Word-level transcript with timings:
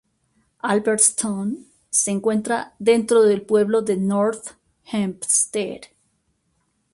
Albertson 0.63 1.67
se 1.91 2.09
encuentra 2.09 2.73
dentro 2.79 3.21
del 3.21 3.43
pueblo 3.43 3.83
de 3.83 3.97
North 3.97 4.53
Hempstead. 4.91 5.81